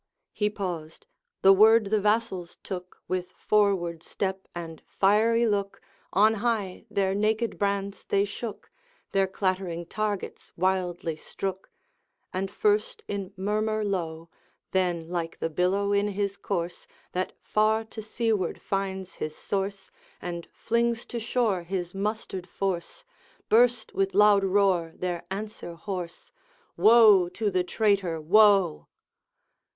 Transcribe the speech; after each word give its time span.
He 0.33 0.49
paused; 0.49 1.05
the 1.43 1.53
word 1.53 1.91
the 1.91 2.01
vassals 2.01 2.57
took, 2.63 3.03
With 3.07 3.31
forward 3.33 4.01
step 4.01 4.47
and 4.55 4.81
fiery 4.87 5.45
look, 5.45 5.79
On 6.11 6.33
high 6.41 6.87
their 6.89 7.13
naked 7.13 7.59
brands 7.59 8.03
they 8.05 8.25
shook, 8.25 8.71
Their 9.11 9.27
clattering 9.27 9.85
targets 9.85 10.53
wildly 10.57 11.15
strook; 11.17 11.69
And 12.33 12.49
first 12.49 13.03
in 13.07 13.31
murmur 13.37 13.85
low, 13.85 14.27
Then 14.71 15.07
like 15.07 15.37
the 15.37 15.51
billow 15.51 15.91
in 15.93 16.07
his 16.07 16.35
course, 16.35 16.87
That 17.11 17.33
far 17.43 17.83
to 17.83 18.01
seaward 18.01 18.59
finds 18.59 19.13
his 19.17 19.35
source, 19.35 19.91
And 20.19 20.47
flings 20.51 21.05
to 21.05 21.19
shore 21.19 21.61
his 21.61 21.93
mustered 21.93 22.47
force, 22.49 23.03
Burst 23.49 23.93
with 23.93 24.15
loud 24.15 24.43
roar 24.43 24.93
their 24.95 25.27
answer 25.29 25.75
hoarse, 25.75 26.31
'Woe 26.75 27.29
to 27.29 27.51
the 27.51 27.63
traitor, 27.63 28.19
woe!' 28.19 28.87